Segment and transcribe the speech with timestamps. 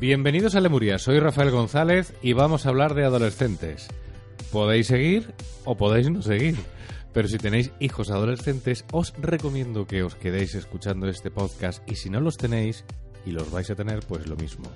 [0.00, 3.86] Bienvenidos a Lemuria, soy Rafael González y vamos a hablar de adolescentes.
[4.50, 5.34] Podéis seguir
[5.66, 6.56] o podéis no seguir,
[7.12, 12.08] pero si tenéis hijos adolescentes os recomiendo que os quedéis escuchando este podcast y si
[12.08, 12.86] no los tenéis
[13.26, 14.70] y los vais a tener, pues lo mismo.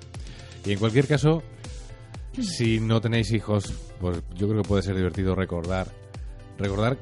[0.63, 1.41] Y en cualquier caso,
[2.39, 5.87] si no tenéis hijos, pues yo creo que puede ser divertido recordar
[6.59, 6.99] recordar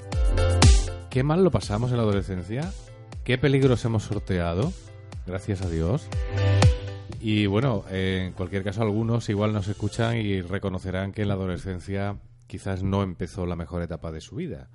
[1.10, 2.72] qué mal lo pasamos en la adolescencia,
[3.26, 4.72] qué peligros hemos sorteado,
[5.28, 6.08] gracias a Dios.
[7.20, 11.36] Y bueno, eh, en cualquier caso, algunos igual nos escuchan y reconocerán que en la
[11.36, 14.70] adolescencia quizás no empezó la mejor etapa de su vida,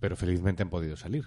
[0.00, 1.24] pero felizmente han podido salir.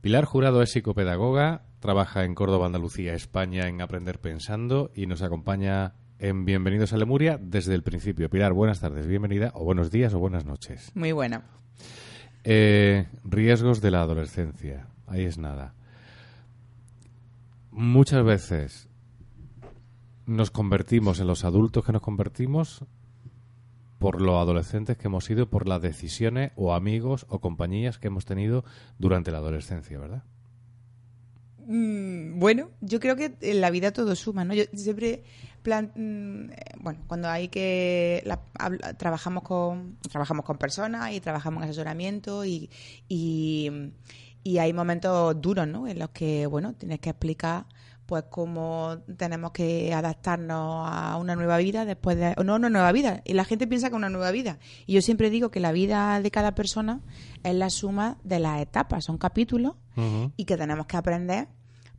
[0.00, 5.94] Pilar Jurado es psicopedagoga, trabaja en Córdoba, Andalucía, España en Aprender Pensando y nos acompaña
[6.18, 8.30] en Bienvenidos a Lemuria desde el principio.
[8.30, 10.90] Pilar, buenas tardes, bienvenida, o buenos días o buenas noches.
[10.94, 11.44] Muy buena.
[12.44, 15.74] Eh, riesgos de la adolescencia, ahí es nada.
[17.70, 18.88] Muchas veces
[20.26, 22.84] nos convertimos en los adultos que nos convertimos
[23.98, 28.24] por lo adolescentes que hemos sido, por las decisiones o amigos o compañías que hemos
[28.24, 28.64] tenido
[28.98, 30.22] durante la adolescencia, ¿verdad?
[31.66, 34.52] Mm, bueno, yo creo que en la vida todo suma, ¿no?
[34.54, 35.24] Yo siempre
[35.62, 41.62] plan, mm, bueno, cuando hay que la- habla- trabajamos con trabajamos con personas y trabajamos
[41.62, 42.68] en asesoramiento y,
[43.08, 45.88] y hay momentos duros, ¿no?
[45.88, 47.64] En los que, bueno, tienes que explicar
[48.06, 53.22] pues cómo tenemos que adaptarnos a una nueva vida después de no una nueva vida.
[53.24, 54.58] Y la gente piensa que una nueva vida.
[54.86, 57.00] Y yo siempre digo que la vida de cada persona
[57.42, 59.04] es la suma de las etapas.
[59.04, 59.74] Son capítulos
[60.36, 61.48] y que tenemos que aprender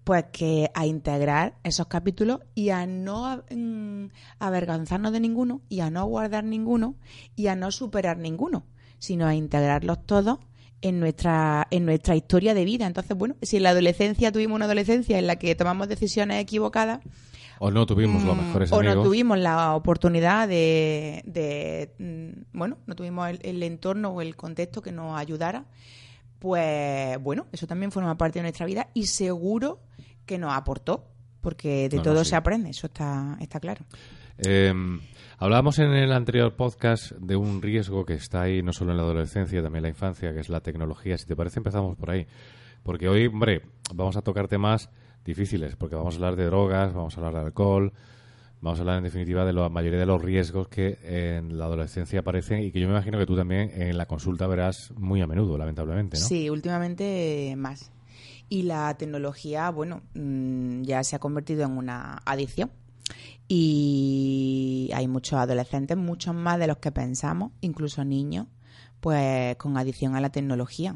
[0.03, 4.05] pues que a integrar esos capítulos y a no mm,
[4.38, 6.95] avergonzarnos de ninguno y a no guardar ninguno
[7.35, 8.65] y a no superar ninguno
[8.99, 10.39] sino a integrarlos todos
[10.88, 14.66] en nuestra en nuestra historia de vida entonces bueno si en la adolescencia tuvimos una
[14.66, 17.00] adolescencia en la que tomamos decisiones equivocadas
[17.59, 18.95] O no tuvimos los Mm, mejores o amigos.
[18.97, 24.35] no tuvimos la oportunidad de, de, mm, bueno, no tuvimos el, el entorno o el
[24.35, 25.63] contexto que nos ayudara,
[26.40, 29.79] pues bueno, eso también forma parte de nuestra vida y seguro
[30.25, 31.06] que nos aportó,
[31.41, 32.31] porque de No, no, todo sí.
[32.31, 33.85] se aprende, eso está, está claro.
[34.38, 34.73] Eh,
[35.38, 39.03] hablábamos en el anterior podcast de un riesgo que está ahí no solo en la
[39.03, 41.18] adolescencia, también en la infancia, que es la tecnología.
[41.18, 42.28] Si te parece, empezamos por ahí.
[42.84, 43.63] Porque hoy, hombre,
[43.94, 44.90] vamos a tocar temas
[45.24, 47.94] difíciles, porque vamos a hablar de drogas, vamos a hablar de alcohol,
[48.62, 52.19] vamos a hablar en definitiva de la mayoría de los riesgos que en la adolescencia
[52.19, 55.28] aparecen y que yo me imagino que tú también en la consulta verás muy a
[55.28, 56.25] menudo, lamentablemente, ¿no?
[56.25, 57.91] Sí, últimamente más.
[58.50, 62.69] Y la tecnología, bueno, mm, ya se ha convertido en una adicción.
[63.47, 68.47] Y hay muchos adolescentes, muchos más de los que pensamos, incluso niños,
[69.00, 70.95] pues con adicción a la tecnología.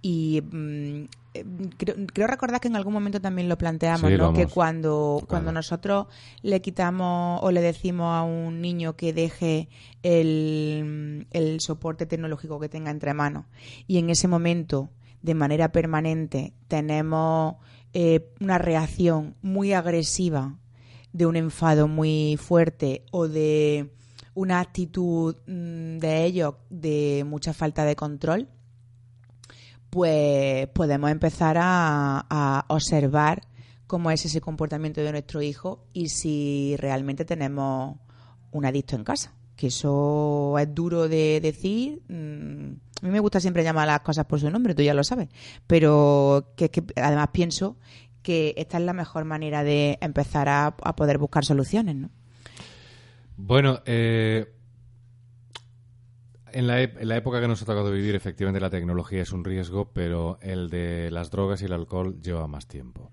[0.00, 1.04] Y mm,
[1.34, 1.44] eh,
[1.76, 4.32] creo, creo recordar que en algún momento también lo planteamos, Sí, ¿no?
[4.32, 6.06] Que cuando, cuando nosotros
[6.42, 9.68] le quitamos o le decimos a un niño que deje
[10.02, 13.46] el, el soporte tecnológico que tenga entre manos
[13.88, 14.90] y en ese momento,
[15.22, 17.56] de manera permanente, tenemos
[17.94, 20.58] eh, una reacción muy agresiva
[21.14, 23.92] de un enfado muy fuerte o de
[24.34, 28.48] una actitud mm, de ellos de mucha falta de control,
[29.90, 33.46] pues podemos empezar a, observar
[33.86, 37.96] cómo es ese comportamiento de nuestro hijo y si realmente tenemos
[38.50, 39.32] un adicto en casa.
[39.54, 42.72] Que eso es duro de decir, mm,
[43.02, 45.28] a mí me gusta siempre llamar las cosas por su nombre, tú ya lo sabes,
[45.68, 47.76] pero que, que además pienso
[48.24, 52.10] que esta es la mejor manera de empezar a, a poder buscar soluciones, ¿no?
[53.36, 54.52] Bueno, eh,
[56.52, 59.44] en, la, en la época que nos ha tocado vivir, efectivamente la tecnología es un
[59.44, 63.12] riesgo, pero el de las drogas y el alcohol lleva más tiempo.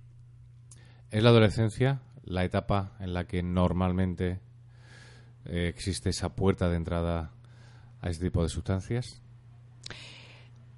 [1.12, 4.40] ¿Es la adolescencia la etapa en la que normalmente
[5.46, 7.32] eh, existe esa puerta de entrada
[8.00, 9.22] a este tipo de sustancias?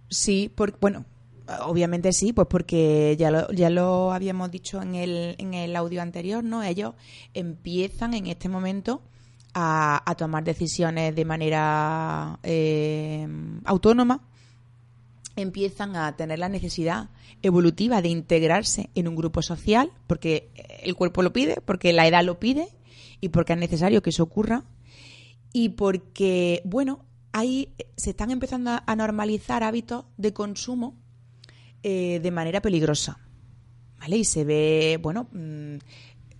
[0.09, 1.05] Sí, por, bueno,
[1.65, 6.01] obviamente sí, pues porque ya lo, ya lo habíamos dicho en el, en el audio
[6.01, 6.63] anterior, ¿no?
[6.63, 6.93] Ellos
[7.33, 9.01] empiezan en este momento
[9.53, 13.27] a, a tomar decisiones de manera eh,
[13.65, 14.21] autónoma,
[15.35, 17.09] empiezan a tener la necesidad
[17.41, 20.49] evolutiva de integrarse en un grupo social, porque
[20.83, 22.67] el cuerpo lo pide, porque la edad lo pide
[23.19, 24.63] y porque es necesario que eso ocurra.
[25.55, 30.95] Y porque, bueno, ahí se están empezando a normalizar hábitos de consumo
[31.83, 33.19] eh, de manera peligrosa.
[33.99, 34.17] ¿Vale?
[34.17, 35.75] Y se ve, bueno, mm,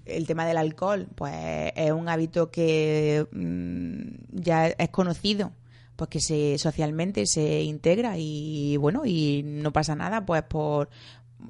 [0.06, 5.54] el tema del alcohol, pues es un hábito que mm, ya es conocido
[5.95, 10.90] pues que se socialmente se integra y bueno y no pasa nada pues por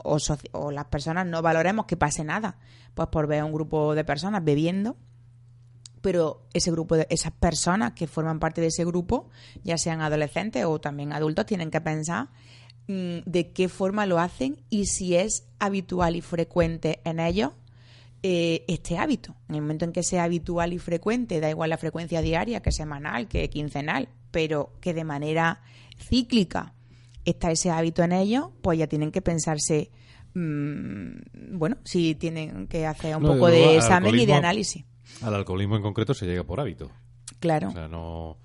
[0.04, 0.18] o,
[0.51, 2.57] o las personas no valoremos que pase nada
[2.94, 4.98] pues por ver a un grupo de personas bebiendo
[6.01, 9.30] pero ese grupo de esas personas que forman parte de ese grupo
[9.63, 12.28] ya sean adolescentes o también adultos tienen que pensar
[12.88, 17.51] de qué forma lo hacen y si es habitual y frecuente en ellos
[18.25, 19.35] eh, este hábito.
[19.50, 22.71] En el momento en que sea habitual y frecuente, da igual la frecuencia diaria, que
[22.71, 25.62] semanal, que quincenal, pero que de manera
[25.97, 26.74] cíclica
[27.25, 29.91] está ese hábito en ellos, pues ya tienen que pensarse,
[30.35, 34.85] mm, bueno, si tienen que hacer un No, poco de examen y de análisis.
[35.21, 36.91] Al alcoholismo en concreto se llega por hábito.
[37.44, 37.68] Claro.
[37.68, 38.38] O sea, no...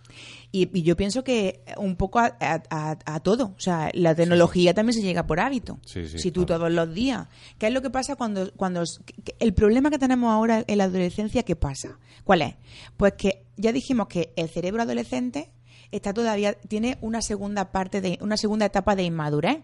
[0.50, 3.55] Y, y yo pienso que un poco a, a- a- a todo.
[3.56, 5.79] O sea, la tecnología también se llega por hábito.
[5.87, 6.59] Sí, sí, si tú claro.
[6.62, 7.29] todos los días.
[7.59, 8.50] ¿Qué es lo que pasa cuando...
[8.55, 8.83] cuando
[9.39, 11.99] el problema que tenemos ahora en la adolescencia, ¿qué pasa?
[12.25, 12.56] ¿Cuál es?
[12.97, 15.53] Pues que ya dijimos que el cerebro adolescente
[15.93, 16.55] está todavía...
[16.55, 18.19] Tiene una segunda parte de...
[18.21, 19.59] Una segunda etapa de inmadurez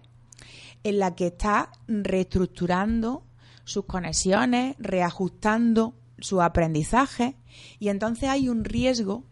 [0.85, 3.25] en la que está reestructurando
[3.65, 7.37] sus conexiones, reajustando su aprendizaje
[7.79, 9.25] y entonces hay un riesgo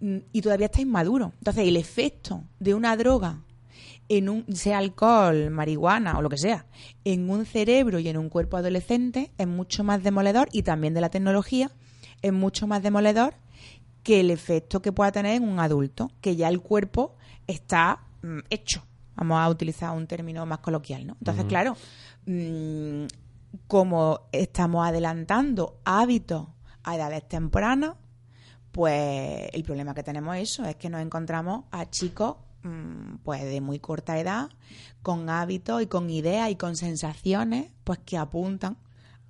[0.00, 1.32] mm, y todavía está inmaduro.
[1.38, 3.42] Entonces el efecto de una droga
[4.08, 6.66] en un sea alcohol, marihuana o lo que sea,
[7.04, 11.00] en un cerebro y en un cuerpo adolescente es mucho más demoledor y también de
[11.00, 11.70] la tecnología
[12.20, 13.34] es mucho más demoledor
[14.02, 18.40] que el efecto que pueda tener en un adulto, que ya el cuerpo está mm,
[18.50, 18.84] hecho.
[19.14, 21.16] Vamos a utilizar un término más coloquial, ¿no?
[21.20, 21.76] Entonces, claro,
[22.26, 23.04] mm,
[23.66, 26.48] como estamos adelantando hábitos
[26.84, 27.96] a edades tempranas,
[28.70, 33.42] pues el problema que tenemos es eso, es que nos encontramos a chicos mm, pues
[33.42, 34.48] de muy corta edad,
[35.02, 38.78] con hábitos y con ideas y con sensaciones, pues que apuntan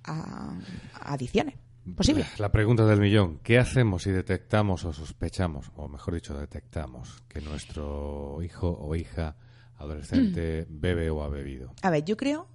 [0.03, 0.57] a,
[0.93, 1.55] a adicciones
[1.95, 2.39] posibles.
[2.39, 3.39] La pregunta del millón.
[3.43, 9.35] ¿Qué hacemos si detectamos o sospechamos, o mejor dicho, detectamos que nuestro hijo o hija
[9.77, 11.73] adolescente bebe o ha bebido?
[11.81, 12.47] A ver, yo creo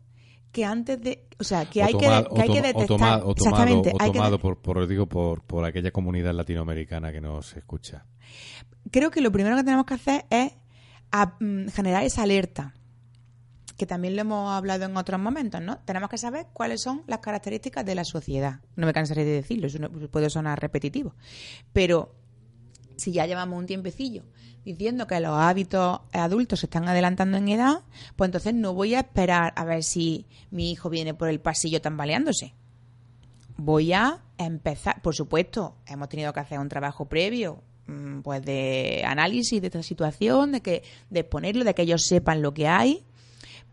[0.53, 2.63] que antes de, o sea, que O hay que, toma- de- que hay que o
[2.63, 5.91] detectar o tomado, exactamente, o hay que tomado de- por, por, digo, por, por aquella
[5.91, 8.07] comunidad latinoamericana que nos escucha.
[8.91, 10.53] creo que lo primero que tenemos que hacer es
[11.13, 12.75] a- mm, generar esa alerta,
[13.77, 15.79] que también lo hemos hablado en otros momentos, ¿no?
[15.85, 18.61] Tenemos que saber cuáles son las características de la sociedad.
[18.75, 21.15] No me cansaré de decirlo, eso no- puede sonar repetitivo.
[21.73, 22.15] Pero
[22.97, 24.25] si ya llevamos un tiempecillo
[24.73, 27.81] diciendo que los hábitos adultos se están adelantando en edad,
[28.17, 31.81] pues entonces no voy a esperar a ver si mi hijo viene por el pasillo
[31.81, 32.55] tambaleándose
[33.59, 35.03] voy a empezar.
[35.03, 39.83] Por supuesto, hemos tenido que hacer un trabajo previo, mm, pues de análisis de esta
[39.83, 43.05] situación, de que de exponerlo, de que ellos sepan lo que hay.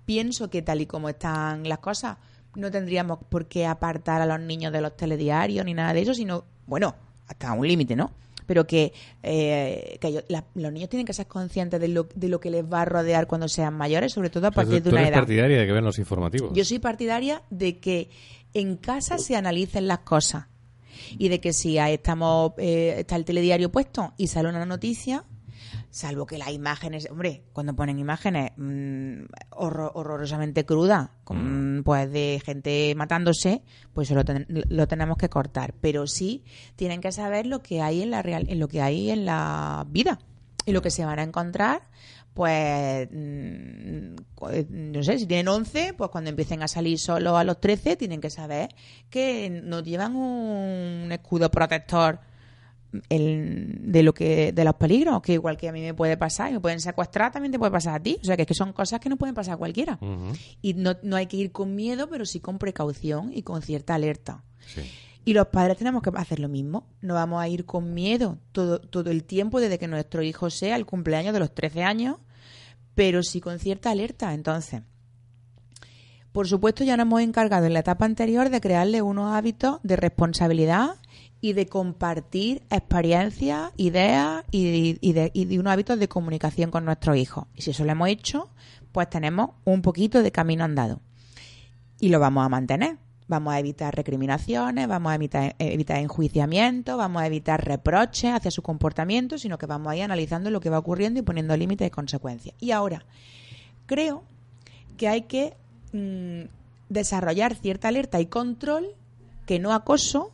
[0.06, 2.18] Pienso que tal y como están las cosas,
[2.56, 6.14] no tendríamos por qué apartar a los niños de los telediarios ni nada de eso,
[6.14, 6.96] sino, bueno,
[7.28, 8.12] hasta un límite, ¿no?
[8.46, 12.40] Pero que, eh, que la- los niños tienen que ser conscientes de lo, de lo
[12.40, 15.02] que les va a rodear cuando sean mayores, sobre todo a partir tú de una
[15.02, 15.20] eres edad.
[15.20, 16.52] partidaria de que vean los informativos.
[16.54, 18.10] Yo soy partidaria de que
[18.54, 20.46] en casa se analicen las cosas
[21.18, 25.26] y de que si ahí estamos eh, está el telediario puesto y sale una noticia,
[25.96, 32.42] salvo que las imágenes, hombre, cuando ponen imágenes mm, horror- horrorosamente crudas, con, pues de
[32.44, 33.62] gente matándose,
[33.94, 35.74] pues eso lo, ten- lo tenemos que cortar.
[35.80, 36.44] Pero sí
[36.76, 39.86] tienen que saber lo que hay en la real, en lo que hay en la
[39.90, 40.20] vida
[40.66, 41.84] y lo que se van a encontrar
[42.34, 44.16] pues mm,
[44.70, 48.20] no sé, si tienen 11, pues cuando empiecen a salir solo a los 13 tienen
[48.20, 48.68] que saber
[49.10, 52.20] que no llevan un escudo protector
[53.10, 56.50] el, de lo que de los peligros, que igual que a mí me puede pasar,
[56.50, 58.18] y me pueden secuestrar, también te puede pasar a ti.
[58.22, 60.00] O sea, que, es que son cosas que no pueden pasar a cualquiera.
[60.62, 63.96] Y no, no hay que ir con miedo, pero sí con precaución y con cierta
[63.96, 64.44] alerta.
[64.66, 64.82] Sí.
[65.26, 66.88] Y los padres tenemos que hacer lo mismo.
[67.02, 70.76] No vamos a ir con miedo todo, todo el tiempo desde que nuestro hijo sea
[70.76, 72.18] el cumpleaños de los 13 años,
[72.94, 74.36] pero sí con cierta alerta.
[74.36, 74.84] Entonces,
[76.36, 79.96] por supuesto, ya nos hemos encargado en la etapa anterior de crearle unos hábitos de
[79.96, 80.96] responsabilidad
[81.42, 87.18] y de compartir experiencias, ideas y, de, y de unos hábitos de comunicación con nuestros
[87.18, 87.46] hijos.
[87.56, 88.50] Y si eso lo hemos hecho,
[88.92, 91.02] pues tenemos un poquito de camino andado
[92.00, 92.98] y lo vamos a mantener.
[93.28, 98.62] Vamos a evitar recriminaciones, vamos a evitar, evitar enjuiciamientos, vamos a evitar reproches hacia su
[98.62, 102.56] comportamiento, sino que vamos a analizando lo que va ocurriendo y poniendo límites y consecuencias.
[102.60, 103.04] Y ahora,
[103.88, 104.24] creo
[104.96, 105.58] que hay que
[105.92, 106.48] mm,
[106.90, 108.90] desarrollar cierta alerta y control
[109.48, 110.32] que no acoso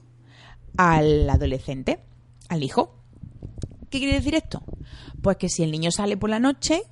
[0.78, 2.00] al adolescente,
[2.50, 2.96] al hijo.
[3.90, 4.64] ¿Qué quiere decir esto?
[5.22, 6.84] Pues que si el niño sale por la noche,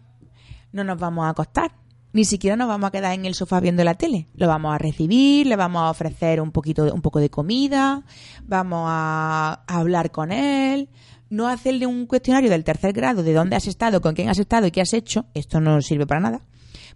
[0.71, 1.71] no nos vamos a acostar.
[2.12, 4.27] Ni siquiera nos vamos a quedar en el sofá viendo la tele.
[4.33, 8.03] Lo vamos a recibir, le vamos a ofrecer un poquito, un poco de comida,
[8.43, 10.89] vamos a, a hablar con él,
[11.29, 14.65] no hacerle un cuestionario del tercer grado de dónde has estado, con quién has estado
[14.67, 15.25] y qué has hecho.
[15.36, 16.41] Esto no sirve para nada.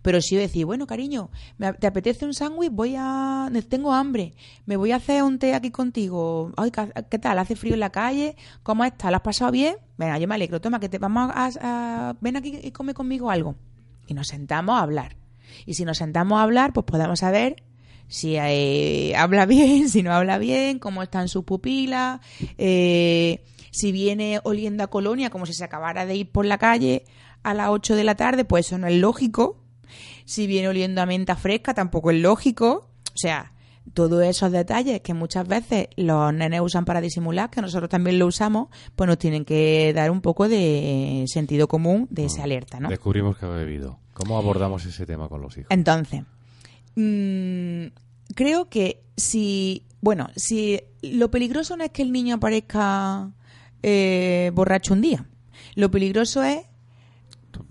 [0.04, 1.32] Pero sí decir, bueno, cariño,
[1.80, 2.72] ¿te apetece un sándwich?
[2.72, 3.50] Voy a...
[3.70, 4.36] Tengo hambre.
[4.66, 6.52] Me voy a hacer un té aquí contigo.
[6.58, 6.72] Ay,
[7.10, 7.40] ¿qué tal?
[7.40, 8.36] ¿Hace frío en la calle?
[8.62, 9.10] ¿Cómo estás?
[9.10, 9.78] ¿Lo has pasado bien?
[9.98, 10.62] Venga, yo me alegro.
[10.62, 12.16] Toma, que te vamos a...
[12.22, 13.56] ven aquí y come conmigo algo.
[14.06, 15.16] Y nos sentamos a hablar.
[15.66, 17.64] Y si nos sentamos a hablar, pues podemos saber
[18.08, 22.20] si eh, habla bien, si no habla bien, cómo están sus pupilas,
[22.58, 27.06] eh, si viene oliendo a colonia como si se acabara de ir por la calle
[27.42, 29.63] a las 8 de la tarde, pues eso no es lógico.
[30.26, 32.90] Si viene oliendo a menta fresca, tampoco es lógico.
[33.14, 33.54] O sea,
[33.94, 38.28] todos esos detalles que muchas veces los nenes usan para disimular, que nosotros también lo
[38.28, 42.90] usamos, pues nos tienen que dar un poco de sentido común de esa alerta, ¿no?
[42.90, 44.00] Descubrimos que ha bebido.
[44.14, 45.68] ¿Cómo abordamos ese tema con los hijos?
[45.70, 46.24] Entonces,
[46.96, 47.88] mm,
[48.36, 53.32] creo que si, bueno, si lo peligroso no es que el niño aparezca
[53.82, 55.26] eh, borracho un día,
[55.76, 56.60] lo peligroso es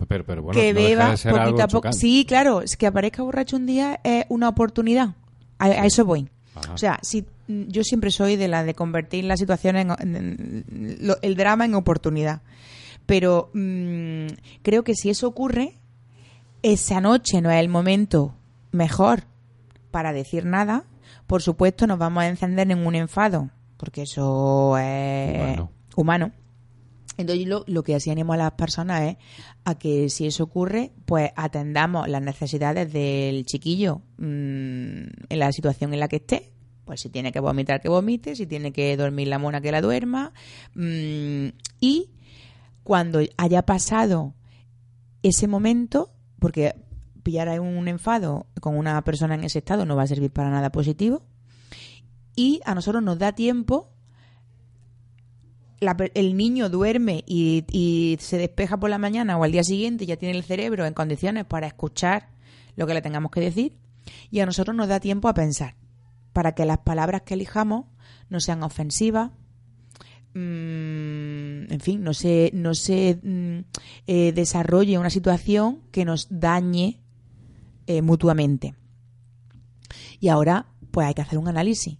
[0.08, 1.76] Pero, pero bueno, que no deja beba de ser poquito algo a poco.
[1.78, 1.98] chocante.
[1.98, 5.14] Sí, claro, es que aparezca borracho un día es una oportunidad.
[5.58, 6.28] A, a eso voy.
[6.54, 6.72] Ajá.
[6.74, 10.96] O sea, si yo siempre soy de la de convertir la situación en, en- en-
[11.00, 12.42] lo- el drama en oportunidad.
[13.06, 14.26] Pero mm,
[14.62, 15.78] creo que si eso ocurre,
[16.62, 18.34] esa noche no es el momento
[18.70, 19.24] mejor
[19.90, 20.84] para decir nada.
[21.26, 25.58] Por supuesto, nos vamos a encender en un enfado, porque eso es
[25.96, 26.32] humano.
[27.18, 29.16] Entonces, lo, lo que así animo a las personas es
[29.64, 34.22] a que si eso ocurre, pues atendamos las necesidades del chiquillo mm,
[35.28, 36.52] en la situación en la que esté.
[36.84, 39.80] Pues si tiene que vomitar, que vomite, si tiene que dormir la mona, que la
[39.80, 40.32] duerma.
[40.74, 41.48] mm,
[41.80, 42.10] y
[42.82, 44.34] cuando haya pasado
[45.22, 46.74] ese momento, porque
[47.22, 50.72] pillar un enfado con una persona en ese estado no va a servir para nada
[50.72, 51.22] positivo,
[52.34, 53.92] y a nosotros nos da tiempo
[55.82, 60.16] la el niño duerme y, se despeja por la mañana o al día siguiente ya
[60.16, 62.28] tiene el cerebro en condiciones para escuchar
[62.76, 63.74] lo que le tengamos que decir
[64.30, 65.76] y a nosotros nos da tiempo a pensar
[66.32, 67.86] para que las palabras que elijamos
[68.28, 69.30] no sean ofensivas
[70.34, 73.58] mm, en fin no se no se mm,
[74.06, 77.00] eh, desarrolle una situación que nos dañe
[77.86, 78.74] eh, mutuamente.
[80.20, 81.98] Y ahora pues hay que hacer un análisis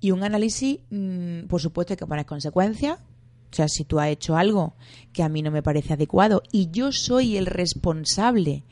[0.00, 2.98] y un análisis, mm, por supuesto, hay que poner consecuencias.
[3.50, 4.74] O sea, si tú has hecho algo
[5.12, 8.62] que a mí no me parece adecuado y yo soy el responsable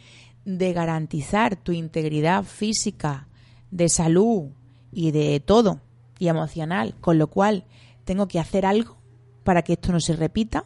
[0.44, 3.26] de garantizar tu integridad física,
[3.70, 4.50] de salud
[4.92, 5.80] y de todo,
[6.18, 7.64] y emocional, con lo cual
[8.04, 8.96] tengo que hacer algo
[9.44, 10.64] para que esto no se repita.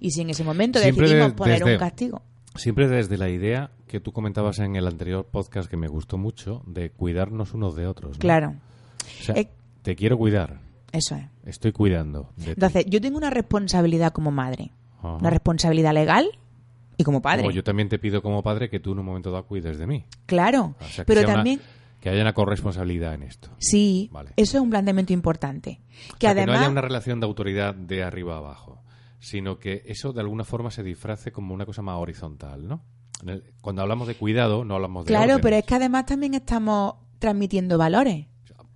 [0.00, 2.22] Y si en ese momento Siempre decidimos de- poner desde- un castigo,
[2.54, 6.62] Siempre desde la idea que tú comentabas en el anterior podcast que me gustó mucho
[6.66, 8.12] de cuidarnos unos de otros.
[8.14, 8.18] ¿no?
[8.18, 8.56] claro,
[9.20, 9.48] O sea, Eh,
[9.82, 10.60] te quiero cuidar.
[10.92, 11.24] eso es.
[11.44, 12.50] Estoy cuidando de ti.
[12.52, 15.14] Entonces, yo tengo una responsabilidad como madre, Ajá.
[15.16, 16.28] una responsabilidad legal
[16.96, 17.42] y como padre.
[17.42, 19.86] Como yo también te pido como padre que tú en un momento dado cuides de
[19.86, 20.04] mí.
[20.26, 21.60] Claro, O sea, que pero una- también
[22.00, 23.48] que haya una corresponsabilidad en esto.
[23.58, 24.30] sí, Vale.
[24.36, 25.80] eso es un planteamiento importante.
[26.10, 28.82] O Que sea, además que no haya una relación de autoridad de arriba a abajo,
[29.20, 32.82] sino que eso de alguna forma se disfrace como una cosa más horizontal, ¿no?
[33.60, 35.42] Cuando hablamos de cuidado, no hablamos de Claro, órdenes.
[35.42, 38.26] pero es que además también estamos transmitiendo valores.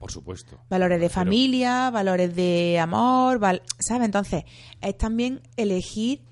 [0.03, 0.59] Por supuesto.
[0.69, 4.05] Valores de Pero- familia, valores de amor, val- ¿sabes?
[4.07, 4.43] Entonces,
[4.81, 6.23] es también elegir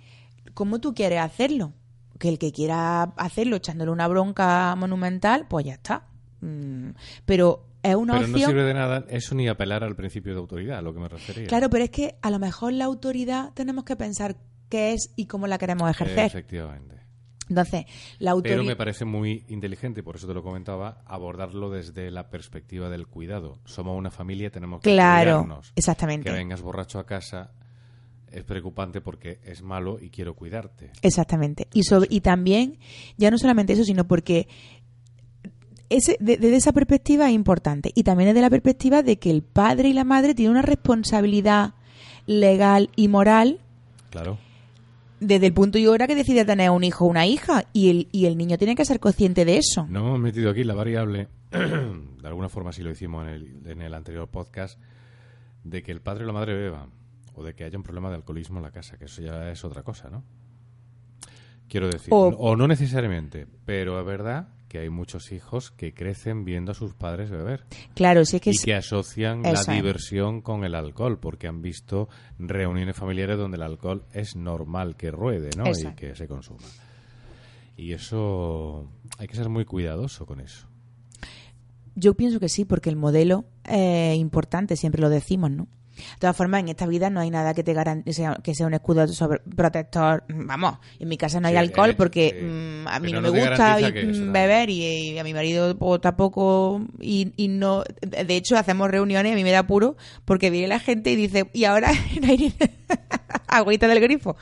[0.54, 1.72] cómo tú quieres hacerlo.
[2.18, 6.08] Que el que quiera hacerlo echándole una bronca monumental, pues ya está.
[6.40, 6.90] Mm,
[7.24, 8.50] Pero es una Pero no opción.
[8.50, 11.46] sirve de nada eso ni apelar al principio de autoridad, a lo que me refería.
[11.46, 14.36] Claro, pero es que a lo mejor la autoridad tenemos que pensar
[14.68, 16.26] qué es y cómo la queremos ejercer.
[16.26, 16.99] Efectivamente.
[17.50, 17.84] Entonces,
[18.18, 22.88] la Pero me parece muy inteligente, por eso te lo comentaba, abordarlo desde la perspectiva
[22.88, 23.58] del cuidado.
[23.66, 25.72] Somos una familia, tenemos que Claro, cuidarnos.
[25.76, 26.30] exactamente.
[26.30, 27.50] Que vengas borracho a casa
[28.30, 30.92] es preocupante porque es malo y quiero cuidarte.
[31.02, 31.66] Exactamente.
[31.74, 32.78] Y, sobre, y también,
[33.18, 34.46] ya no solamente eso, sino porque
[35.88, 37.90] ese, de- desde esa perspectiva es importante.
[37.94, 41.74] Y también desde la perspectiva de que el padre y la madre tienen una responsabilidad
[42.26, 43.58] legal y moral
[44.10, 44.38] Claro.
[45.20, 47.64] Desde el punto y hora que decide tener un hijo o una hija.
[47.72, 49.86] Y el, y el niño tiene que ser consciente de eso.
[49.88, 53.82] No hemos metido aquí la variable, de alguna forma sí lo hicimos en el, en
[53.82, 54.78] el anterior podcast,
[55.64, 56.90] de que el padre o la madre beban,
[57.34, 59.64] o de que haya un problema de alcoholismo en la casa, que eso ya es
[59.64, 60.24] otra cosa, ¿no?
[61.68, 66.44] Quiero decir, O- o, no necesariamente, pero es verdad que hay muchos hijos que crecen
[66.44, 68.50] viendo a sus padres beber Claro, es que...
[68.50, 72.08] y es- que asocian Eso la diversión con el alcohol, porque han visto
[72.38, 75.64] reuniones familiares donde el alcohol es normal que ruede, ¿no?
[75.68, 76.60] Y que se consuma.
[77.76, 80.68] Y eso hay que ser muy cuidadoso con eso.
[81.96, 85.66] Yo pienso que sí, porque el modelo es importante, siempre lo decimos, ¿no?
[86.00, 88.74] De todas formas, en esta vida no hay nada que te garantice que sea un
[88.74, 90.24] escudo sobre protector.
[90.28, 92.44] Vamos, en mi casa no hay Sí, alcohol hecho, porque sí.
[92.44, 95.76] mm, a mí no, no me gusta y- eso beber y, y a mi marido
[95.78, 96.80] pues, tampoco.
[97.00, 97.84] Y, y no.
[98.00, 101.48] De hecho, hacemos reuniones, a mí me da puro porque viene la gente y dice,
[101.52, 101.90] y ahora
[102.22, 102.54] no hay ni
[103.48, 104.36] agüita del grifo.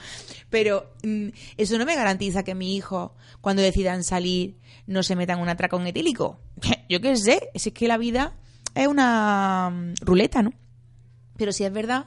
[0.51, 5.41] Pero mm, eso no me garantiza que mi hijo, cuando decidan salir, no se metan
[5.41, 6.41] un atracón etílico.
[6.89, 8.35] Yo qué sé, si es que la vida
[8.75, 10.53] es una mm, ruleta, ¿no?
[11.39, 12.07] Pero sí es verdad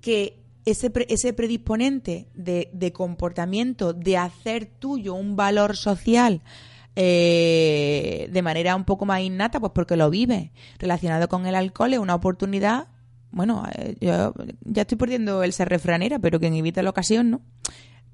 [0.00, 6.42] que ese, ese predisponente de, de comportamiento, de hacer tuyo un valor social
[6.94, 11.92] eh, de manera un poco más innata, pues porque lo vive, relacionado con el alcohol,
[11.92, 12.88] es una oportunidad.
[13.30, 14.32] Bueno, eh, yo
[14.64, 17.40] ya estoy perdiendo el ser refranera, pero que evita la ocasión, ¿no?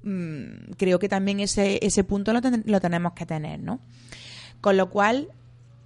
[0.03, 3.79] Mm, creo que también ese, ese punto lo, ten- lo tenemos que tener, ¿no?
[4.59, 5.29] Con lo cual,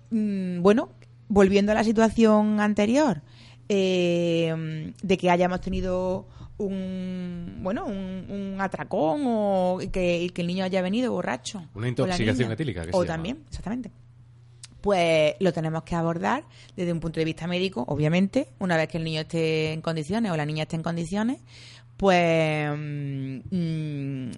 [0.10, 0.90] mm, bueno,
[1.30, 3.22] volviendo a la situación anterior,
[3.70, 6.28] eh, de que hayamos tenido
[6.58, 12.84] un bueno un, un atracón o que, el niño haya venido borracho Una intoxicación etílica,
[12.84, 13.08] que o se llama.
[13.08, 13.92] también exactamente.
[14.82, 16.44] Pues lo tenemos que abordar
[16.76, 18.50] desde un punto de vista médico obviamente.
[18.60, 21.40] Una vez que el niño esté en condiciones o la niña esté en condiciones
[21.98, 24.32] pues mm, mm,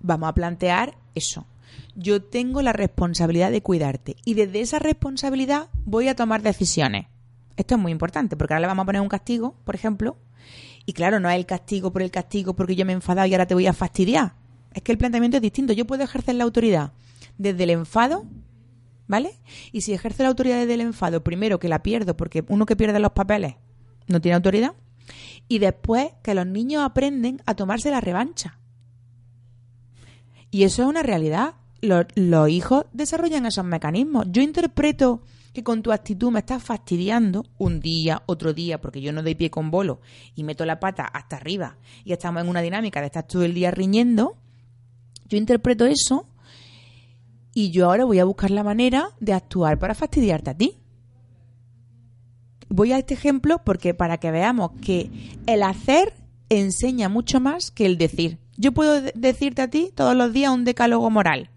[0.00, 1.46] vamos a plantear eso.
[1.96, 7.06] Yo tengo la responsabilidad de cuidarte y desde esa responsabilidad voy a tomar decisiones
[7.56, 10.16] esto es muy importante porque ahora le vamos a poner un castigo por ejemplo
[10.86, 13.32] y claro, no es el castigo por el castigo porque yo me he enfadado y
[13.32, 14.34] ahora te voy a fastidiar.
[14.72, 15.72] Es que el planteamiento es distinto.
[15.72, 16.92] Yo puedo ejercer la autoridad
[17.38, 18.24] desde el enfado,
[19.06, 19.38] ¿vale?
[19.72, 22.76] Y si ejerzo la autoridad desde el enfado, primero que la pierdo porque uno que
[22.76, 23.54] pierde los papeles
[24.08, 24.74] no tiene autoridad.
[25.48, 28.58] Y después que los niños aprenden a tomarse la revancha.
[30.50, 31.54] Y eso es una realidad.
[31.80, 34.26] Los, los hijos desarrollan esos mecanismos.
[34.30, 35.22] Yo interpreto
[35.54, 39.34] que con tu actitud me estás fastidiando un día, otro día, porque yo no doy
[39.36, 40.00] pie con bolo
[40.34, 43.54] y meto la pata hasta arriba y estamos en una dinámica de estar todo el
[43.54, 44.36] día riñendo.
[45.28, 46.26] Yo interpreto eso
[47.54, 50.76] y yo ahora voy a buscar la manera de actuar para fastidiarte a ti.
[52.68, 55.10] Voy a este ejemplo porque para que veamos que
[55.46, 56.14] el hacer
[56.48, 58.38] enseña mucho más que el decir.
[58.56, 61.50] Yo puedo de- decirte a ti todos los días un decálogo moral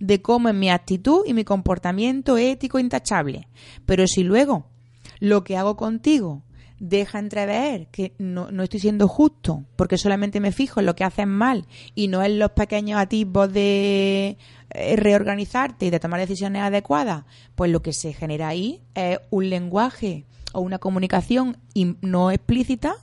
[0.00, 3.46] de cómo es mi actitud y mi comportamiento ético intachable.
[3.86, 4.66] Pero si luego
[5.20, 6.42] lo que hago contigo
[6.80, 11.04] deja entrever que no, no estoy siendo justo porque solamente me fijo en lo que
[11.04, 14.38] haces mal y no en los pequeños atisbos de
[14.70, 19.50] eh, reorganizarte y de tomar decisiones adecuadas, pues lo que se genera ahí es un
[19.50, 21.58] lenguaje o una comunicación
[22.00, 22.94] no explícita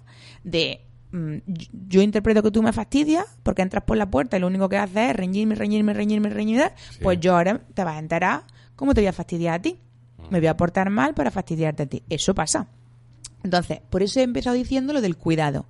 [0.43, 4.47] de yo- yo interpreto que tú me fastidias porque entras por la puerta y lo
[4.47, 6.99] único que haces es reñirme, reñirme, reñirme, reñirme, Sí.
[7.01, 8.43] pues yo ahora te vas a enterar
[8.75, 9.79] cómo te voy a fastidiar a ti.
[10.29, 12.03] Me voy a portar mal para fastidiarte a ti.
[12.09, 12.67] Eso pasa.
[13.43, 15.67] Entonces, por eso he empezado diciendo lo del cuidado.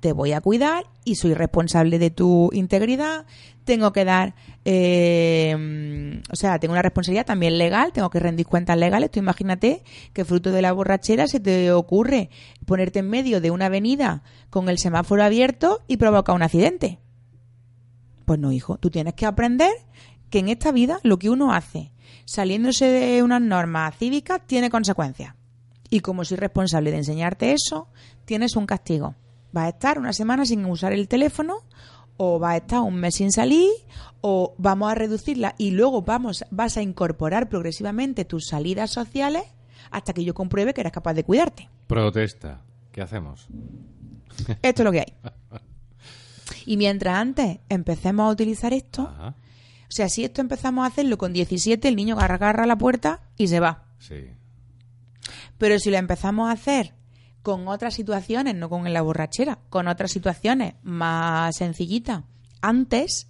[0.00, 3.26] Te voy a cuidar y soy responsable de tu integridad.
[3.64, 4.34] Tengo que dar,
[4.64, 9.10] eh, o sea, tengo una responsabilidad también legal, tengo que rendir cuentas legales.
[9.10, 12.30] Tú imagínate que fruto de la borrachera se te ocurre
[12.66, 16.98] ponerte en medio de una avenida con el semáforo abierto y provoca un accidente.
[18.24, 19.72] Pues no, hijo, tú tienes que aprender
[20.30, 21.92] que en esta vida lo que uno hace
[22.24, 25.34] saliéndose de unas normas cívicas tiene consecuencias.
[25.90, 27.88] Y como soy responsable de enseñarte eso,
[28.24, 29.16] tienes un castigo.
[29.52, 31.64] Vas a estar una semana sin usar el teléfono,
[32.16, 33.70] o vas a estar un mes sin salir,
[34.20, 39.44] o vamos a reducirla y luego vamos, vas a incorporar progresivamente tus salidas sociales
[39.90, 41.68] hasta que yo compruebe que eres capaz de cuidarte.
[41.86, 42.60] Protesta.
[42.92, 43.48] ¿Qué hacemos?
[44.62, 45.14] Esto es lo que hay.
[46.66, 49.28] Y mientras antes empecemos a utilizar esto, Ajá.
[49.88, 53.22] o sea, si esto empezamos a hacerlo con 17, el niño agarra, agarra la puerta
[53.36, 53.84] y se va.
[53.98, 54.30] Sí.
[55.58, 56.94] Pero si lo empezamos a hacer
[57.42, 62.24] con otras situaciones, no con la borrachera, con otras situaciones más sencillitas,
[62.60, 63.28] antes,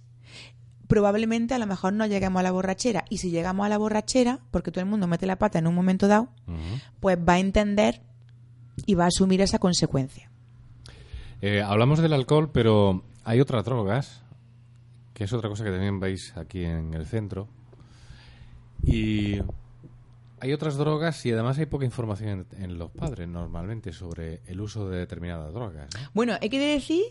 [0.87, 3.05] probablemente a lo mejor no lleguemos a la borrachera.
[3.09, 5.75] Y si llegamos a la borrachera, porque todo el mundo mete la pata en un
[5.75, 6.29] momento dado,
[6.99, 8.01] pues va a entender
[8.85, 10.29] y va a asumir esa consecuencia.
[11.41, 14.21] Eh, hablamos del alcohol, pero hay otras drogas,
[15.13, 17.47] que es otra cosa que también veis aquí en el centro.
[18.83, 19.39] Y
[20.41, 24.59] hay otras drogas y además hay poca información en, en los padres normalmente sobre el
[24.59, 25.87] uso de determinadas drogas.
[25.93, 25.99] ¿no?
[26.13, 27.03] Bueno, hay que decir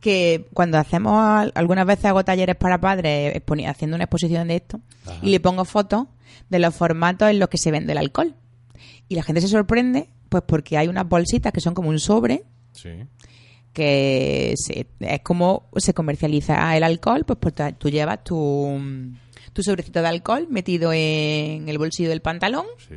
[0.00, 4.80] que cuando hacemos, al- algunas veces hago talleres para padres haciendo una exposición de esto
[5.06, 5.18] Ajá.
[5.22, 6.06] y le pongo fotos
[6.48, 8.34] de los formatos en los que se vende el alcohol.
[9.08, 12.44] Y la gente se sorprende, pues porque hay unas bolsitas que son como un sobre,
[12.72, 12.90] Sí.
[13.72, 18.80] que se- es como se comercializa el alcohol, pues, pues tú llevas tu,
[19.52, 22.94] tu sobrecito de alcohol metido en el bolsillo del pantalón Sí.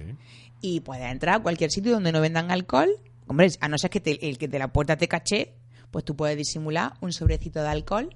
[0.62, 2.90] y puedes entrar a cualquier sitio donde no vendan alcohol.
[3.28, 5.54] Hombre, a no ser que te- el que de la puerta te caché,
[5.92, 8.10] pues tú puedes disimular un sobrecito de alcohol.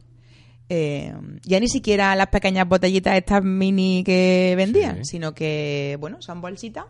[0.69, 5.12] Eh, ya ni siquiera las pequeñas botellitas estas mini que vendían, Sí.
[5.12, 6.86] sino que, bueno, son bolsitas,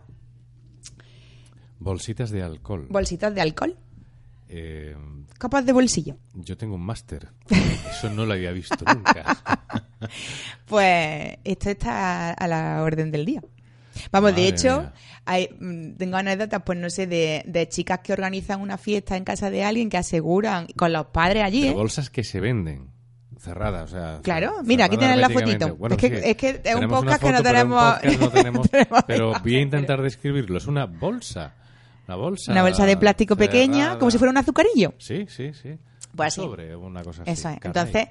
[1.78, 2.86] Bolsitas de alcohol.
[2.90, 3.76] bolsitas de alcohol,
[4.48, 4.96] Eh,
[5.38, 6.16] capas de bolsillo.
[6.34, 7.28] yo tengo un máster.
[7.90, 9.36] Eso no lo había visto nunca.
[10.66, 13.42] Pues esto está a la orden del día.
[14.12, 14.92] Vamos, de hecho,
[15.24, 19.24] hay, mm, tengo anécdotas, pues no sé, de, de chicas que organizan una fiesta en
[19.24, 21.74] casa de alguien que aseguran con los padres allí, De ¿eh?
[21.74, 22.90] bolsas que se venden.
[23.40, 24.20] Cerradas, o sea.
[24.22, 25.76] Claro, mira, aquí tienes la fotito.
[25.76, 28.30] Bueno, Es que- sí, es que es un podcast que no pero tenemos- podcast no
[28.30, 28.68] tenemos,
[29.06, 30.58] pero voy a intentar describirlo.
[30.58, 31.54] Es una bolsa.
[32.08, 32.52] Una bolsa.
[32.52, 34.94] Una bolsa de plástico pequeña, como si fuera un azucarillo.
[34.98, 35.78] Sí, sí, sí.
[36.16, 36.40] Pues así.
[36.40, 37.30] Sobre una cosa así.
[37.30, 37.58] Eso es.
[37.62, 38.08] Entonces,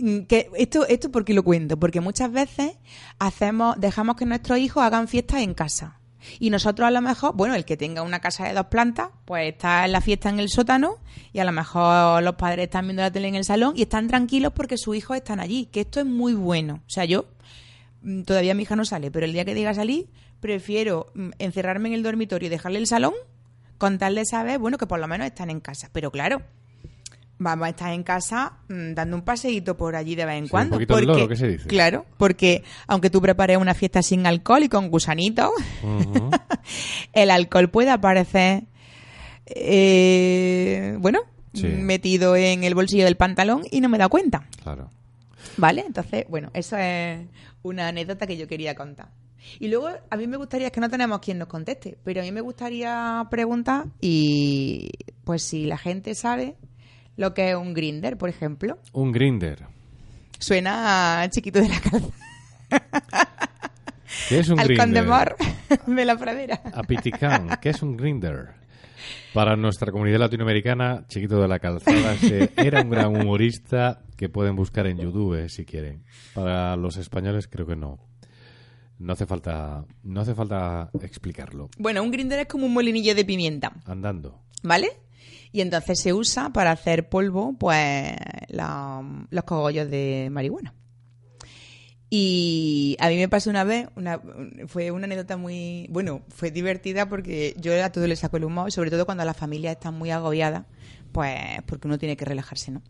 [0.00, 2.72] mm, que esto, esto porque lo cuento, porque muchas veces
[3.18, 6.00] hacemos, dejamos que nuestros hijos hagan fiestas en casa.
[6.38, 9.52] Y nosotros a lo mejor, bueno, el que tenga una casa de dos plantas, pues
[9.52, 10.96] está en la fiesta en el sótano
[11.32, 14.08] y a lo mejor los padres están viendo la tele en el salón y están
[14.08, 16.82] tranquilos porque sus hijos están allí, que esto es muy bueno.
[16.86, 17.26] O sea, yo
[18.02, 20.08] mm, todavía mi hija no sale, pero el día que diga salir,
[20.40, 23.14] prefiero mm, encerrarme en el dormitorio y dejarle el salón
[23.78, 25.88] con tal de saber, bueno, que por lo menos están en casa.
[25.92, 26.42] Pero claro,
[27.38, 30.44] vamos a estar en casa mm, dando un paseíto por allí de vez en Sí,
[30.44, 30.76] un cuando.
[30.76, 31.66] poquito del porque, loro, ¿qué se dice?
[31.68, 35.50] Claro, porque aunque tú prepares una fiesta sin alcohol y con gusanitos,
[37.12, 38.64] el alcohol puede aparecer,
[39.46, 41.20] eh, bueno,
[41.52, 41.66] Sí.
[41.66, 44.44] metido en el bolsillo del pantalón y no me da cuenta.
[44.62, 44.88] Claro.
[45.56, 45.82] ¿Vale?
[45.84, 47.26] Entonces, bueno, eso es
[47.62, 49.08] una anécdota que yo quería contar.
[49.58, 52.24] Y luego, a mí me gustaría, es que no tenemos quien nos conteste, pero a
[52.24, 54.90] mí me gustaría preguntar y
[55.24, 56.56] pues si la gente sabe
[57.16, 58.78] lo que es un grinder, por ejemplo.
[58.92, 59.64] Un grinder.
[60.38, 62.08] Suena a chiquito de la calza,
[64.28, 64.86] ¿Qué es un al grinder?
[64.86, 65.36] condemor
[65.86, 66.60] de la pradera.
[66.72, 67.48] A Piticán.
[67.60, 68.48] ¿Qué es un grinder?
[69.32, 74.56] Para nuestra comunidad latinoamericana, Chiquito de la Calzada se- era un gran humorista que pueden
[74.56, 76.02] buscar en YouTube eh, si quieren.
[76.34, 77.98] Para los españoles creo que no.
[79.00, 81.68] No hace falta, no hace falta explicarlo.
[81.78, 84.38] Bueno, un grinder es como un molinillo de pimienta, Andando.
[84.62, 84.92] ¿vale?
[85.52, 88.14] Y entonces se usa para hacer polvo, pues,
[88.48, 90.74] la- los cogollos de marihuana.
[92.12, 94.20] Y a mí me pasó una vez, una,
[94.66, 98.70] fue una anécdota muy, bueno, fue divertida porque yo a todo le saco el humor,
[98.72, 100.66] sobre todo cuando las familias están muy agobiadas,
[101.12, 102.82] pues porque uno tiene que relajarse, ¿no?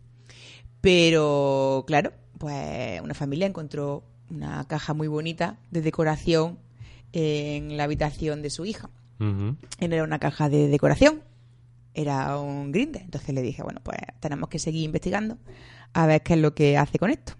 [0.80, 6.58] Pero, claro, pues una familia encontró una caja muy bonita de decoración
[7.12, 8.90] en la habitación de su hija.
[9.18, 9.56] Ujú.
[9.78, 11.22] Era una caja de decoración,
[11.94, 13.02] era un grinder.
[13.02, 15.38] Entonces le dije, bueno, pues tenemos que seguir investigando
[15.92, 17.34] a ver qué es lo que hace con esto.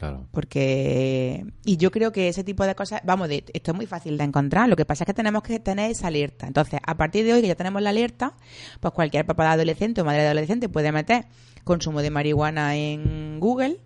[0.00, 0.26] Claro.
[0.32, 1.44] Porque.
[1.64, 3.02] Y yo creo que ese tipo de cosas.
[3.04, 4.66] Vamos, de, esto es muy fácil de encontrar.
[4.66, 6.46] Lo que pasa es que tenemos que tener esa alerta.
[6.46, 8.32] Entonces, a partir de hoy que ya tenemos la alerta,
[8.80, 11.26] pues cualquier papá de adolescente o madre de adolescente puede meter
[11.64, 13.78] consumo de marihuana en Google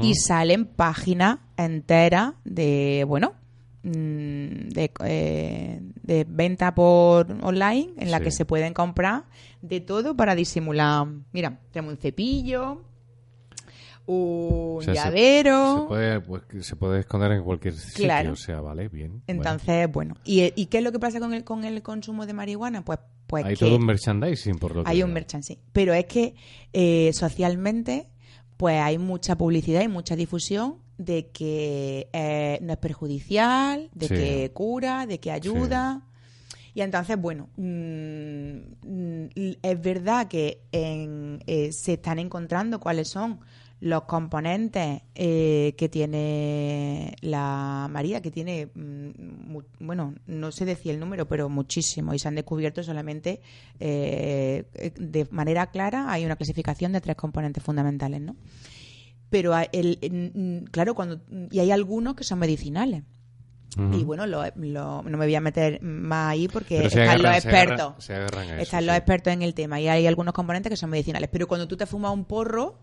[0.00, 3.32] y salen páginas enteras de, bueno,
[3.82, 8.24] mm, de, eh, de venta por online en la Sí.
[8.24, 9.24] que se pueden comprar
[9.62, 11.08] de todo para disimular.
[11.32, 12.82] Mira, tenemos un cepillo,
[14.06, 15.80] un O sea, se- llavero.
[15.82, 18.32] Se, puede, pues, se puede esconder en cualquier sitio, Claro.
[18.32, 19.22] o sea, vale, bien.
[19.26, 20.14] Entonces, bueno.
[20.24, 22.84] ¿Y, ¿Y qué es lo que pasa con el, con el consumo de marihuana?
[22.84, 25.58] Pues, pues hay que todo un merchandising por lo que hay un sí.
[25.72, 26.34] Pero es que
[26.72, 28.08] eh, socialmente,
[28.56, 34.14] pues hay mucha publicidad y mucha difusión de que eh, no es perjudicial, de Sí.
[34.14, 36.02] que cura, de que ayuda.
[36.72, 39.28] Y entonces, bueno, mm, mm,
[39.62, 43.40] es verdad que en- eh, se están encontrando cuáles son
[43.78, 50.92] los componentes eh, que tiene la María, que tiene, mm, mu- bueno, no sé decir
[50.92, 53.42] el número, pero muchísimo, y se han descubierto solamente
[53.78, 54.64] eh,
[54.98, 58.34] de manera clara, hay una clasificación de tres componentes fundamentales, ¿no?
[59.28, 63.02] Pero hay el, en- claro, cuando y hay algunos que son medicinales.
[63.92, 67.40] Y bueno, lo- lo- no me voy a meter más ahí porque están los agarran-
[67.42, 68.04] se agarran- expertos.
[68.04, 68.86] se agarran a eso, están sí.
[68.86, 71.28] los expertos en el tema y hay algunos componentes que son medicinales.
[71.30, 72.78] Pero cuando tú te fumas un porro,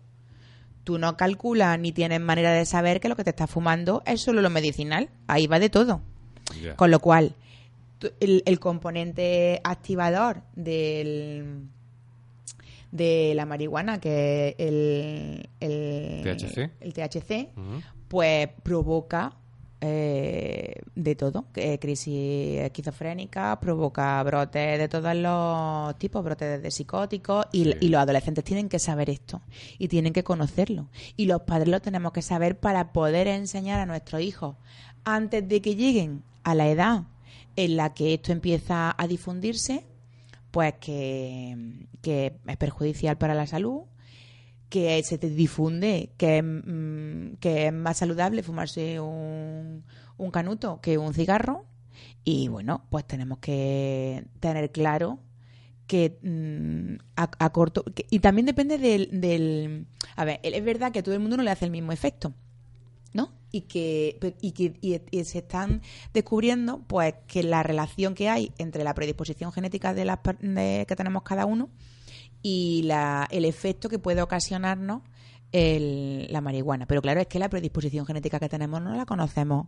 [0.84, 4.20] tú no calculas ni tienes manera de saber que lo que te estás fumando es
[4.20, 5.08] solo lo medicinal.
[5.26, 6.00] Ahí va de todo.
[6.76, 7.34] Con lo cual,
[8.20, 11.62] el, el componente activador del
[12.92, 16.70] de la marihuana, que es el, el THC.
[16.80, 17.82] el THC, Ujú.
[18.06, 19.32] pues provoca
[19.86, 27.44] eh, de todo, que crisis esquizofrénica, provoca brotes de todos los tipos, brotes de psicóticos,
[27.52, 27.74] y, Sí.
[27.80, 29.42] y los adolescentes tienen que saber esto
[29.78, 30.88] y tienen que conocerlo.
[31.16, 34.56] Y los padres lo tenemos que saber para poder enseñar a nuestros hijos
[35.04, 37.02] antes de que lleguen a la edad
[37.56, 39.84] en la que esto empieza a difundirse,
[40.50, 43.82] pues que, que es perjudicial para la salud,
[44.74, 49.84] que se te difunde que, mm, que es más saludable fumarse un,
[50.16, 51.64] un canuto que un cigarro.
[52.24, 55.20] Y bueno, pues tenemos que tener claro
[55.86, 57.84] que mm, a, corto.
[58.10, 59.86] y también depende del.
[60.16, 62.34] A ver, es verdad que a todo el mundo no le hace el mismo efecto.
[63.12, 63.30] ¿no?
[63.52, 65.82] Y que, y que y- se están
[66.12, 71.22] descubriendo pues que la relación que hay entre la predisposición genética de las que tenemos
[71.22, 71.70] cada uno
[72.46, 75.00] y la, el efecto que puede ocasionarnos
[75.50, 76.84] el- la marihuana.
[76.86, 79.66] Pero claro, es que la predisposición genética que tenemos no la conocemos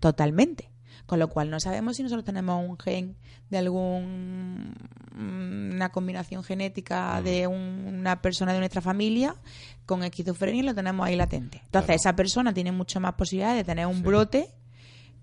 [0.00, 0.70] totalmente.
[1.04, 3.16] Con lo cual no sabemos si nosotros tenemos un gen
[3.50, 4.74] de algún
[5.18, 9.36] una combinación genética de un- una persona de nuestra familia
[9.84, 11.58] con esquizofrenia y lo tenemos ahí latente.
[11.64, 11.96] Entonces Claro.
[11.96, 14.02] esa persona tiene mucho más posibilidades de tener un Sí.
[14.02, 14.48] brote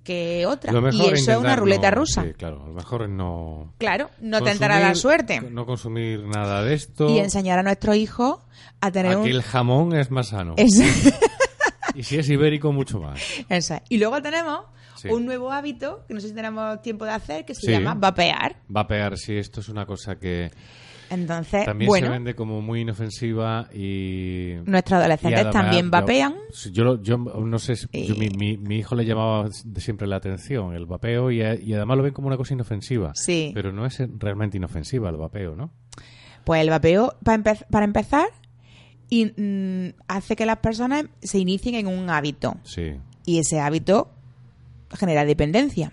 [0.03, 0.71] que otra.
[0.91, 2.23] Y eso es una ruleta no- rusa.
[2.23, 3.73] Sí, claro, a lo mejor no.
[3.77, 5.41] Claro, no tentará la consumir- suerte.
[5.41, 7.09] No consumir nada de esto.
[7.09, 8.39] Y enseñar a nuestros hijos
[8.81, 9.27] a tener Aquí un...
[9.27, 10.55] el jamón es más sano.
[10.57, 10.79] Es-
[11.95, 13.21] Y si es ibérico, mucho más.
[13.49, 13.79] Eso.
[13.87, 14.61] Y luego tenemos
[14.95, 15.09] Sí.
[15.09, 17.71] un nuevo hábito que no sé si tenemos tiempo de hacer, que se Sí.
[17.71, 18.55] llama vapear.
[18.75, 20.49] Va a pegar, sí, esto es una cosa que
[21.09, 24.53] Entonces, también bueno, se vende como muy inofensiva y...
[24.65, 26.35] nuestros adolescentes y además, también vapean.
[26.71, 30.85] Yo, no sé, si- yo- mi, mi- mi hijo le llamaba siempre la atención el
[30.85, 33.11] vapeo y, y además lo ven como una cosa inofensiva.
[33.15, 33.51] Sí.
[33.53, 35.71] Pero no es realmente inofensiva el vapeo, ¿no?
[36.45, 38.27] Pues el vapeo, para, empe- para empezar,
[39.09, 42.55] y, mm, hace que las personas se inicien en un hábito.
[42.63, 42.93] Sí.
[43.25, 44.09] Y ese hábito
[44.97, 45.91] genera dependencia.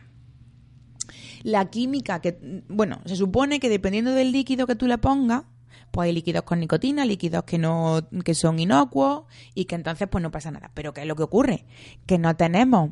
[1.43, 5.45] La química que, bueno, se supone que dependiendo del líquido que tú le pongas,
[5.91, 9.23] pues hay líquidos con nicotina, líquidos que no, que son inocuos
[9.55, 10.71] y que entonces pues no pasa nada.
[10.75, 11.65] Pero ¿qué es lo que ocurre?
[12.07, 12.91] Que no tenemos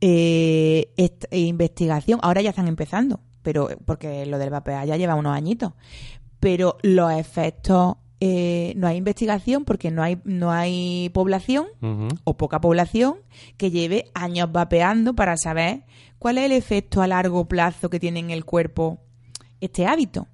[0.00, 2.20] eh, est- investigación.
[2.22, 5.72] Ahora ya están empezando, pero porque lo del vapeo ya lleva unos añitos.
[6.40, 11.66] Pero los efectos eh, no hay investigación porque no hay no hay población
[12.24, 13.16] o poca población
[13.56, 15.84] que lleve años vapeando para saber
[16.24, 18.98] cuál es el efecto a largo plazo que tiene en el cuerpo
[19.60, 20.26] este hábito.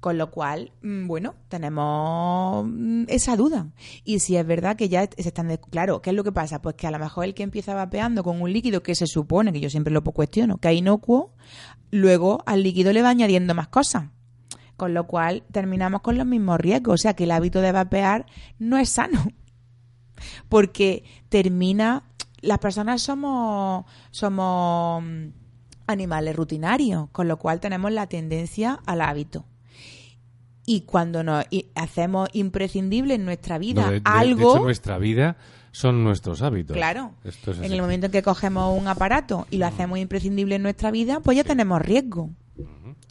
[0.00, 3.66] Con lo cual, mm, bueno, tenemos mm, esa duda.
[4.04, 5.48] Y si es verdad que ya se están...
[5.48, 6.62] de- Claro, ¿qué es lo que pasa?
[6.62, 9.52] Pues que a lo mejor el que empieza vapeando con un líquido que se supone,
[9.52, 11.34] que yo siempre lo cuestiono, que es inocuo,
[11.90, 14.04] luego al líquido le va añadiendo más cosas.
[14.78, 16.94] Con lo cual terminamos con los mismos riesgos.
[16.94, 18.24] O sea que el hábito de vapear
[18.58, 19.20] no es sano.
[20.48, 22.04] Porque termina...
[22.40, 23.84] Las personas somos...
[24.10, 25.26] Somos mm,
[25.86, 29.46] animales rutinarios, con lo cual tenemos la tendencia al hábito.
[30.66, 34.98] Y cuando nos hacemos imprescindible en nuestra vida No, de- de- de algo, hecho, nuestra
[34.98, 35.38] vida
[35.72, 36.76] son nuestros hábitos.
[36.76, 40.56] claro, Esto es en el momento en que cogemos un aparato y lo hacemos imprescindible
[40.56, 42.30] en nuestra vida, pues ya tenemos riesgo.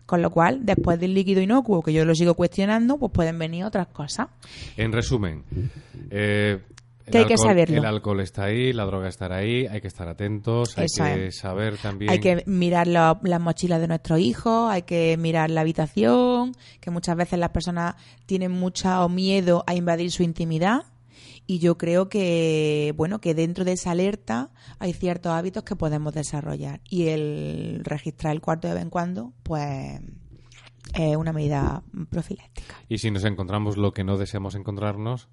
[0.06, 3.66] Con lo cual, después del líquido inocuo, que yo lo sigo cuestionando, pues pueden venir
[3.66, 4.28] otras cosas.
[4.78, 5.44] En resumen,
[6.12, 6.62] eh,
[7.12, 7.78] Que hay que saberlo.
[7.78, 11.38] El alcohol está ahí, la droga estará ahí, hay que estar atentos, hay que es.
[11.38, 12.12] saber también.
[12.12, 17.16] Hay que mirar las mochilas de nuestros hijos, hay que mirar la habitación, que muchas
[17.16, 20.84] veces las personas tienen mucho miedo a invadir su intimidad.
[21.50, 26.14] Y yo creo que, bueno, que dentro de esa alerta hay ciertos hábitos que podemos
[26.14, 26.82] desarrollar.
[26.90, 30.02] Y el registrar el cuarto de vez en cuando, pues,
[30.94, 32.76] es una medida profiláctica.
[32.90, 35.30] Y si nos encontramos lo que no deseamos encontrarnos,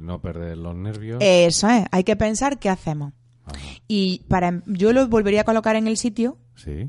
[0.00, 1.18] no perder los nervios.
[1.20, 3.12] Eso es, hay que pensar qué hacemos.
[3.46, 3.56] Ajá.
[3.88, 6.88] Y para, yo lo volvería a colocar en el sitio Sí.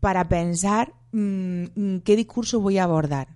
[0.00, 3.28] para pensar mm, mm, qué discurso voy a abordar.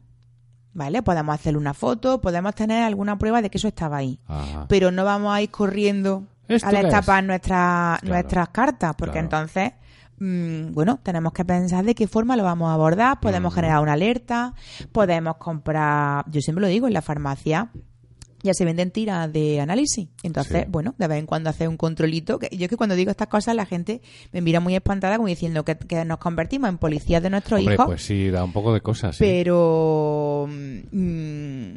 [0.75, 1.03] ¿Vale?
[1.03, 4.21] Podemos hacer una foto, podemos tener alguna prueba de que eso estaba ahí.
[4.27, 4.67] Ajá.
[4.69, 8.15] Pero no vamos a ir corriendo ¿Esto a destapar nuestras Claro.
[8.15, 9.25] nuestras cartas, porque Claro.
[9.27, 9.73] entonces,
[10.21, 13.19] mm, bueno, tenemos que pensar de qué forma lo vamos a abordar.
[13.19, 14.55] Podemos generar una alerta,
[14.93, 17.71] podemos comprar, yo siempre lo digo, en la farmacia
[18.43, 20.09] ya se venden tiras de análisis.
[20.23, 20.69] Entonces, Sí.
[20.69, 22.39] bueno, de vez en cuando hacer un controlito.
[22.39, 24.01] Que yo es que cuando digo estas cosas la gente
[24.33, 27.75] me mira muy espantada como diciendo que, que nos convertimos en policías de nuestros Hombre,
[27.75, 27.87] hijos.
[27.87, 29.17] pues sí, da un poco de cosas.
[29.17, 29.25] sí.
[29.25, 31.71] Pero mm,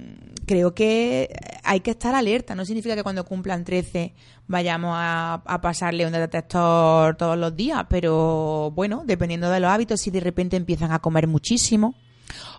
[0.46, 1.30] creo que
[1.64, 2.56] hay que estar alerta.
[2.56, 4.14] No significa que cuando cumplan 13
[4.48, 10.02] vayamos a, a pasarle un detector todos los días, pero bueno, dependiendo de los hábitos,
[10.02, 11.96] si de repente empiezan a comer muchísimo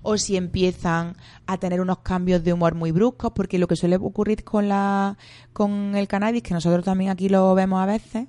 [0.02, 3.96] o si empiezan a tener unos cambios de humor muy bruscos, porque lo que suele
[3.96, 5.16] ocurrir con la
[5.52, 8.28] con el cannabis, que nosotros también aquí lo vemos a veces,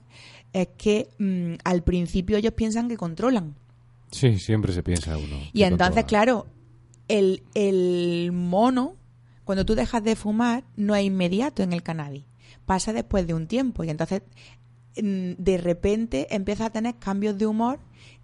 [0.54, 3.56] es que mm, al principio ellos piensan que controlan.
[4.12, 5.38] Sí, siempre se piensa uno.
[5.52, 6.08] Y entonces, controla.
[6.08, 6.48] claro,
[7.08, 8.96] el, el mono,
[9.44, 12.24] cuando tú dejas de fumar, no es inmediato en el cannabis.
[12.66, 13.84] Pasa después de un tiempo.
[13.84, 14.22] Y entonces,
[15.02, 17.80] mm, de repente, empiezas a tener cambios de humor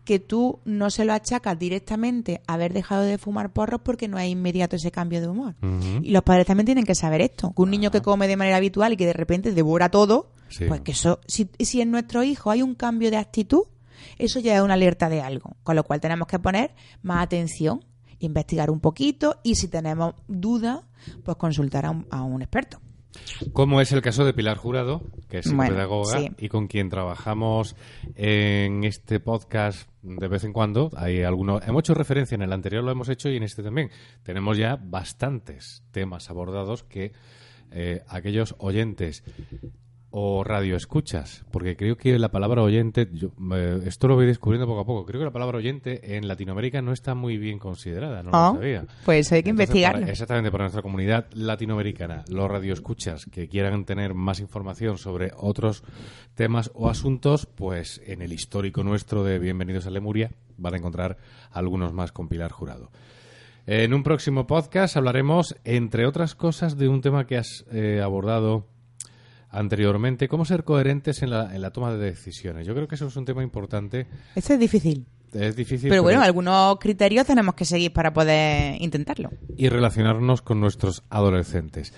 [0.09, 4.17] que tú no se lo achacas directamente a haber dejado de fumar porros porque no
[4.17, 5.53] es inmediato ese cambio de humor.
[6.01, 7.53] Y los padres también tienen que saber esto.
[7.55, 10.65] Que un niño que come de manera habitual y que de repente devora todo, Sí.
[10.67, 13.65] pues que eso, si, si en nuestro hijo hay un cambio de actitud,
[14.17, 15.57] eso ya es una alerta de algo.
[15.61, 17.85] Con lo cual tenemos que poner más atención,
[18.17, 20.79] investigar un poquito y si tenemos dudas,
[21.23, 22.79] pues consultar a un, a un experto.
[23.53, 26.29] Como es el caso de Pilar Jurado, que es Bueno, pedagoga sí.
[26.37, 27.75] y con quien trabajamos
[28.15, 30.91] en este podcast de vez en cuando.
[30.95, 33.89] Hay algunos, hemos hecho referencia en el anterior, lo hemos hecho y en este también.
[34.23, 37.11] Tenemos ya bastantes temas abordados que
[37.71, 39.23] eh, aquellos oyentes
[40.11, 44.79] o radioescuchas, porque creo que la palabra oyente, yo, eh, esto lo voy descubriendo poco
[44.79, 48.31] a poco, creo que la palabra oyente en Latinoamérica no está muy bien considerada, no
[48.33, 48.85] Ah, lo sabía.
[49.05, 49.99] Pues hay que Entonces, investigarlo.
[50.01, 55.83] para- exactamente, para nuestra comunidad latinoamericana, los radioescuchas que quieran tener más información sobre otros
[56.33, 61.17] temas o asuntos, pues en el histórico nuestro de Bienvenidos a Lemuria van a encontrar
[61.51, 62.89] algunos más con Pilar Jurado.
[63.67, 68.65] En un próximo podcast hablaremos, entre otras cosas, de un tema que has eh, abordado
[69.49, 72.67] anteriormente, cómo ser coherentes en la, en la toma de decisiones.
[72.67, 74.07] Yo creo que eso es un tema importante.
[74.35, 75.05] Esto es difícil.
[75.33, 75.89] Es difícil.
[75.89, 79.29] Pero bueno, algunos criterios tenemos que seguir para poder intentarlo.
[79.55, 81.93] y relacionarnos con nuestros adolescentes.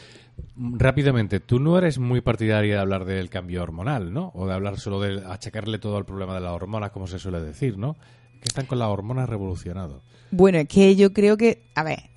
[0.58, 4.32] Rápidamente, tú no eres muy partidaria de hablar del cambio hormonal, ¿no?
[4.34, 7.40] O de hablar solo de achacarle todo al problema de las hormonas, como se suele
[7.40, 7.96] decir, ¿no?
[8.42, 10.02] Que están con las hormonas revolucionados.
[10.32, 12.11] Bueno, es que yo creo que, a ver,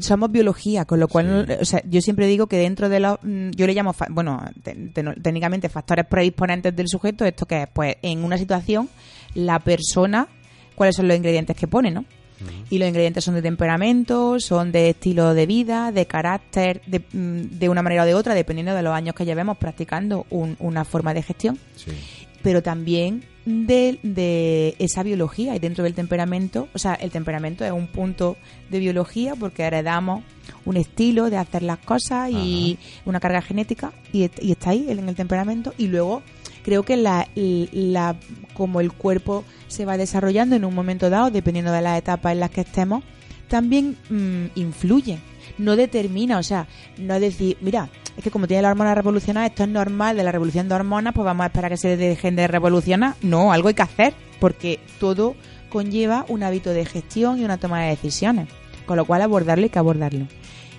[0.00, 1.54] somos biología, con lo cual, Sí.
[1.60, 4.74] o sea, yo siempre digo que dentro de los, mm, yo le llamo, bueno, te-
[4.74, 8.88] te- técnicamente factores predisponentes del sujeto, esto que es, pues, en una situación,
[9.34, 10.26] la persona,
[10.74, 12.04] cuáles son los ingredientes que pone, ¿no?
[12.70, 17.58] Y los ingredientes son de temperamento, son de estilo de vida, de carácter, de, mm,
[17.58, 20.84] de una manera o de otra, dependiendo de los años que llevemos practicando un- una
[20.84, 21.90] forma de gestión Sí.
[22.42, 27.72] pero también de, de esa biología y dentro del temperamento, o sea, el temperamento es
[27.72, 28.36] un punto
[28.70, 30.22] de biología porque heredamos
[30.66, 35.14] un estilo de hacer las cosas y una carga genética y, está ahí en el
[35.14, 35.72] temperamento.
[35.78, 36.22] Y luego
[36.62, 38.16] creo que la, la
[38.52, 42.40] como el cuerpo se va desarrollando en un momento dado, dependiendo de las etapas en
[42.40, 43.02] las que estemos,
[43.48, 45.18] también mm, influye,
[45.56, 46.66] no determina, o sea,
[46.98, 50.24] no es decir, mira, es que como tiene la hormona revolucionada, esto es normal de
[50.24, 53.14] la revolución de hormonas, pues vamos a esperar que se dejen de revolucionar.
[53.22, 55.36] No, algo hay que hacer, porque todo
[55.68, 58.48] conlleva un hábito de gestión y una toma de decisiones,
[58.86, 60.26] con lo cual abordarlo hay que abordarlo.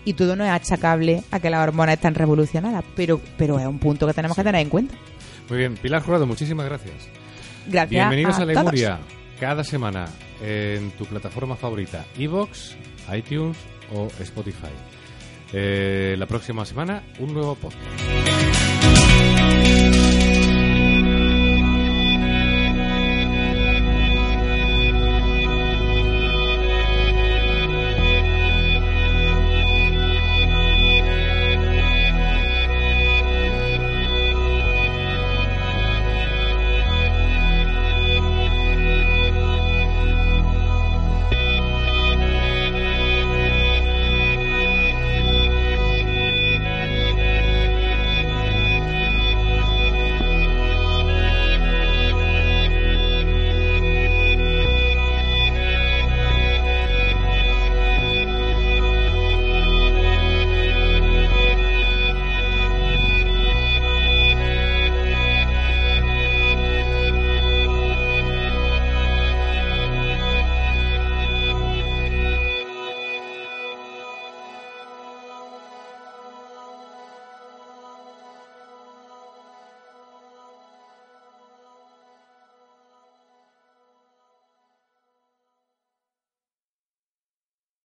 [0.03, 3.79] Y todo no es achacable a que las hormonas están revolucionadas, pero, pero es un
[3.79, 4.95] punto que tenemos que tener en cuenta.
[5.47, 7.07] Muy bien, Pilar Jurado, muchísimas gracias.
[7.67, 8.99] Gracias Bienvenidos a, a, todos.
[9.39, 10.07] Cada semana
[10.43, 12.75] en tu plataforma favorita, Evox,
[13.15, 13.55] iTunes
[13.95, 14.67] o Spotify.
[15.53, 17.83] Eh, la próxima semana, un nuevo podcast.